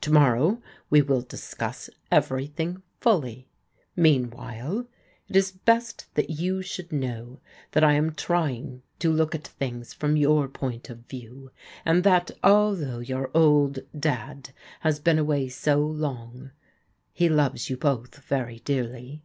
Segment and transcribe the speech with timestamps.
[0.00, 0.60] To morrow
[0.90, 3.48] we will discuss everything fully*
[3.94, 4.88] Meanwhile,
[5.28, 7.38] it is best that you should know
[7.70, 11.52] that I am try ing to look at things from your^point of view,
[11.84, 16.50] and that although your old dad has been away so long,
[17.12, 19.22] he foves you both very dearly.